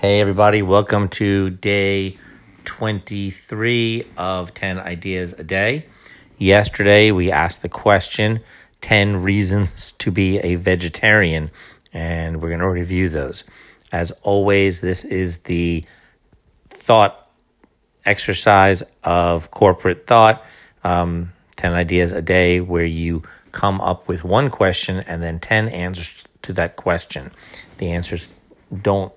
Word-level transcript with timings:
Hey, 0.00 0.20
everybody, 0.20 0.62
welcome 0.62 1.08
to 1.08 1.50
day 1.50 2.18
23 2.66 4.06
of 4.16 4.54
10 4.54 4.78
Ideas 4.78 5.32
a 5.32 5.42
Day. 5.42 5.86
Yesterday, 6.36 7.10
we 7.10 7.32
asked 7.32 7.62
the 7.62 7.68
question 7.68 8.38
10 8.80 9.24
reasons 9.24 9.94
to 9.98 10.12
be 10.12 10.38
a 10.38 10.54
vegetarian, 10.54 11.50
and 11.92 12.40
we're 12.40 12.46
going 12.46 12.60
to 12.60 12.68
review 12.68 13.08
those. 13.08 13.42
As 13.90 14.12
always, 14.22 14.82
this 14.82 15.04
is 15.04 15.38
the 15.38 15.84
thought 16.70 17.28
exercise 18.04 18.84
of 19.02 19.50
corporate 19.50 20.06
thought 20.06 20.44
um, 20.84 21.32
10 21.56 21.72
ideas 21.72 22.12
a 22.12 22.22
day 22.22 22.60
where 22.60 22.84
you 22.84 23.24
come 23.50 23.80
up 23.80 24.06
with 24.06 24.22
one 24.22 24.48
question 24.48 25.00
and 25.00 25.24
then 25.24 25.40
10 25.40 25.68
answers 25.70 26.12
to 26.42 26.52
that 26.52 26.76
question. 26.76 27.32
The 27.78 27.90
answers 27.90 28.28
don't 28.80 29.12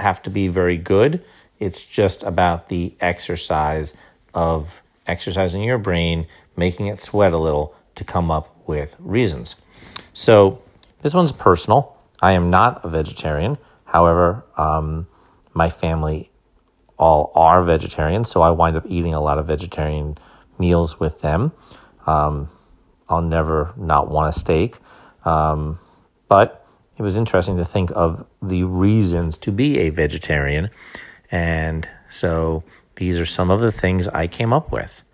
have 0.00 0.22
to 0.22 0.30
be 0.30 0.48
very 0.48 0.76
good. 0.76 1.24
It's 1.58 1.84
just 1.84 2.22
about 2.22 2.68
the 2.68 2.94
exercise 3.00 3.94
of 4.34 4.80
exercising 5.06 5.62
your 5.62 5.78
brain, 5.78 6.26
making 6.56 6.86
it 6.86 7.00
sweat 7.00 7.32
a 7.32 7.38
little 7.38 7.74
to 7.96 8.04
come 8.04 8.30
up 8.30 8.54
with 8.66 8.94
reasons. 8.98 9.56
So 10.12 10.62
this 11.00 11.14
one's 11.14 11.32
personal. 11.32 11.96
I 12.20 12.32
am 12.32 12.50
not 12.50 12.84
a 12.84 12.88
vegetarian. 12.88 13.58
However, 13.84 14.44
um, 14.56 15.06
my 15.54 15.68
family 15.68 16.30
all 16.98 17.32
are 17.34 17.62
vegetarians, 17.62 18.30
so 18.30 18.42
I 18.42 18.50
wind 18.50 18.76
up 18.76 18.84
eating 18.88 19.14
a 19.14 19.20
lot 19.20 19.38
of 19.38 19.46
vegetarian 19.46 20.18
meals 20.58 20.98
with 21.00 21.20
them. 21.20 21.52
Um, 22.06 22.50
I'll 23.08 23.22
never 23.22 23.72
not 23.76 24.10
want 24.10 24.34
a 24.34 24.38
steak. 24.38 24.76
Um, 25.24 25.78
but 26.28 26.66
it 26.98 27.02
was 27.02 27.16
interesting 27.16 27.58
to 27.58 27.64
think 27.64 27.90
of 27.94 28.26
the 28.42 28.64
reasons 28.64 29.38
to 29.38 29.52
be 29.52 29.78
a 29.78 29.90
vegetarian. 29.90 30.70
And 31.30 31.88
so 32.10 32.64
these 32.96 33.16
are 33.18 33.26
some 33.26 33.50
of 33.50 33.60
the 33.60 33.70
things 33.70 34.08
I 34.08 34.26
came 34.26 34.52
up 34.52 34.72
with. 34.72 35.04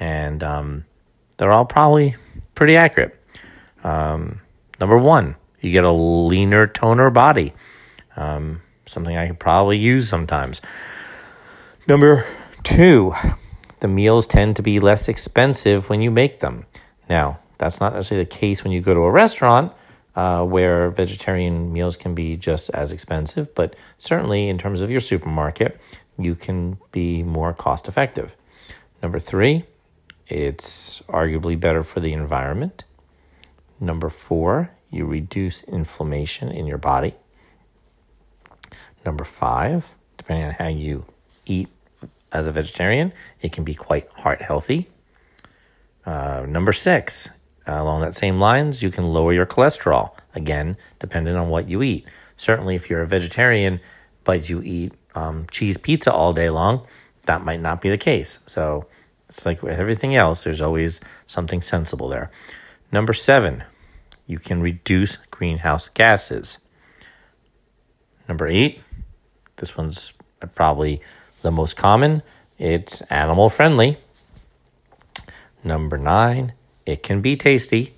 And 0.00 0.42
um, 0.42 0.86
they're 1.36 1.52
all 1.52 1.66
probably 1.66 2.16
pretty 2.54 2.76
accurate. 2.76 3.14
Um, 3.84 4.40
number 4.80 4.96
one, 4.96 5.36
you 5.60 5.70
get 5.70 5.84
a 5.84 5.92
leaner, 5.92 6.66
toner 6.66 7.10
body. 7.10 7.52
Um, 8.16 8.62
something 8.86 9.16
I 9.16 9.26
could 9.26 9.38
probably 9.38 9.76
use 9.76 10.08
sometimes. 10.08 10.62
Number 11.86 12.24
two, 12.64 13.14
the 13.80 13.88
meals 13.88 14.26
tend 14.26 14.56
to 14.56 14.62
be 14.62 14.80
less 14.80 15.08
expensive 15.08 15.90
when 15.90 16.00
you 16.00 16.10
make 16.10 16.40
them. 16.40 16.64
Now, 17.08 17.40
that's 17.58 17.80
not 17.80 17.92
necessarily 17.92 18.24
the 18.24 18.30
case 18.30 18.64
when 18.64 18.72
you 18.72 18.80
go 18.80 18.94
to 18.94 19.00
a 19.00 19.10
restaurant 19.10 19.72
uh, 20.16 20.44
where 20.44 20.90
vegetarian 20.90 21.72
meals 21.72 21.96
can 21.96 22.14
be 22.14 22.36
just 22.36 22.70
as 22.70 22.92
expensive, 22.92 23.54
but 23.54 23.76
certainly 23.98 24.48
in 24.48 24.58
terms 24.58 24.80
of 24.80 24.90
your 24.90 25.00
supermarket, 25.00 25.80
you 26.18 26.34
can 26.34 26.78
be 26.90 27.22
more 27.22 27.52
cost 27.52 27.88
effective. 27.88 28.34
Number 29.02 29.20
three, 29.20 29.64
it's 30.26 31.00
arguably 31.08 31.58
better 31.58 31.82
for 31.84 32.00
the 32.00 32.12
environment. 32.12 32.84
Number 33.80 34.10
four, 34.10 34.72
you 34.90 35.06
reduce 35.06 35.62
inflammation 35.62 36.50
in 36.50 36.66
your 36.66 36.78
body. 36.78 37.14
Number 39.04 39.24
five, 39.24 39.94
depending 40.16 40.46
on 40.46 40.52
how 40.54 40.66
you 40.66 41.04
eat 41.46 41.68
as 42.32 42.46
a 42.46 42.52
vegetarian, 42.52 43.12
it 43.40 43.52
can 43.52 43.64
be 43.64 43.74
quite 43.74 44.10
heart 44.10 44.42
healthy. 44.42 44.90
Uh, 46.04 46.44
number 46.48 46.72
six, 46.72 47.30
along 47.76 48.00
that 48.00 48.14
same 48.14 48.40
lines, 48.40 48.82
you 48.82 48.90
can 48.90 49.06
lower 49.06 49.32
your 49.32 49.46
cholesterol. 49.46 50.12
Again, 50.34 50.76
depending 50.98 51.34
on 51.36 51.48
what 51.48 51.68
you 51.68 51.82
eat. 51.82 52.06
Certainly, 52.36 52.76
if 52.76 52.88
you're 52.88 53.02
a 53.02 53.06
vegetarian, 53.06 53.80
but 54.24 54.48
you 54.48 54.62
eat 54.62 54.92
um, 55.14 55.46
cheese 55.50 55.76
pizza 55.76 56.12
all 56.12 56.32
day 56.32 56.50
long, 56.50 56.86
that 57.26 57.44
might 57.44 57.60
not 57.60 57.80
be 57.80 57.90
the 57.90 57.98
case. 57.98 58.38
So 58.46 58.86
it's 59.28 59.44
like 59.44 59.62
with 59.62 59.78
everything 59.78 60.14
else, 60.14 60.44
there's 60.44 60.60
always 60.60 61.00
something 61.26 61.60
sensible 61.60 62.08
there. 62.08 62.30
Number 62.90 63.12
seven, 63.12 63.64
you 64.26 64.38
can 64.38 64.62
reduce 64.62 65.18
greenhouse 65.30 65.88
gases. 65.88 66.58
Number 68.28 68.46
eight, 68.46 68.80
this 69.56 69.76
one's 69.76 70.12
probably 70.54 71.00
the 71.42 71.50
most 71.50 71.76
common, 71.76 72.22
it's 72.58 73.00
animal 73.02 73.48
friendly. 73.48 73.98
Number 75.64 75.96
nine, 75.96 76.52
it 76.88 77.02
can 77.02 77.20
be 77.20 77.36
tasty. 77.36 77.92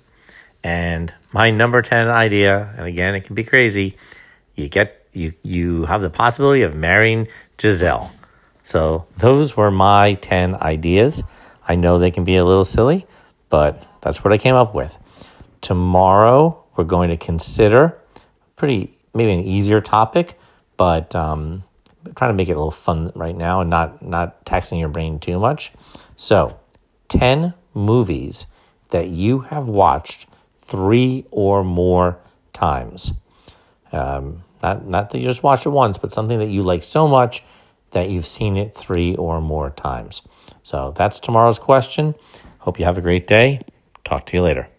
And 0.63 1.13
my 1.31 1.49
number 1.49 1.81
10 1.81 2.09
idea, 2.09 2.73
and 2.77 2.85
again, 2.85 3.15
it 3.15 3.21
can 3.21 3.35
be 3.35 3.45
crazy, 3.45 3.95
you 4.55 4.67
get 4.67 5.07
you 5.13 5.33
you 5.43 5.85
have 5.85 6.01
the 6.01 6.09
possibility 6.09 6.61
of 6.61 6.75
marrying 6.75 7.27
Gisele. 7.57 8.11
So 8.63 9.05
those 9.17 9.55
were 9.55 9.71
my 9.71 10.15
10 10.15 10.55
ideas. 10.55 11.23
I 11.67 11.75
know 11.75 11.99
they 11.99 12.11
can 12.11 12.25
be 12.25 12.35
a 12.35 12.43
little 12.43 12.65
silly, 12.65 13.07
but 13.49 13.81
that's 14.01 14.23
what 14.23 14.33
I 14.33 14.37
came 14.37 14.55
up 14.55 14.75
with. 14.75 14.97
Tomorrow, 15.61 16.61
we're 16.75 16.83
going 16.83 17.09
to 17.09 17.17
consider 17.17 17.97
pretty 18.57 18.97
maybe 19.13 19.31
an 19.31 19.39
easier 19.39 19.79
topic, 19.79 20.37
but 20.75 21.15
um, 21.15 21.63
trying 22.15 22.29
to 22.29 22.35
make 22.35 22.49
it 22.49 22.53
a 22.53 22.57
little 22.57 22.71
fun 22.71 23.13
right 23.15 23.35
now 23.35 23.61
and 23.61 23.69
not 23.69 24.01
not 24.01 24.45
taxing 24.45 24.79
your 24.79 24.89
brain 24.89 25.17
too 25.17 25.39
much. 25.39 25.71
So, 26.17 26.59
10 27.07 27.53
movies 27.73 28.45
that 28.91 29.09
you 29.09 29.39
have 29.39 29.67
watched 29.67 30.27
three 30.61 31.25
or 31.31 31.63
more 31.63 32.17
times. 32.53 33.13
Um, 33.91 34.43
not, 34.63 34.85
not 34.85 35.09
that 35.09 35.19
you 35.19 35.25
just 35.25 35.43
watch 35.43 35.65
it 35.65 35.69
once, 35.69 35.97
but 35.97 36.13
something 36.13 36.39
that 36.39 36.49
you 36.49 36.61
like 36.61 36.83
so 36.83 37.07
much 37.07 37.43
that 37.91 38.09
you've 38.09 38.27
seen 38.27 38.55
it 38.55 38.75
three 38.75 39.15
or 39.15 39.41
more 39.41 39.71
times. 39.71 40.21
So 40.63 40.93
that's 40.95 41.19
tomorrow's 41.19 41.59
question. 41.59 42.15
Hope 42.59 42.79
you 42.79 42.85
have 42.85 42.97
a 42.97 43.01
great 43.01 43.27
day. 43.27 43.59
Talk 44.05 44.25
to 44.27 44.37
you 44.37 44.43
later. 44.43 44.69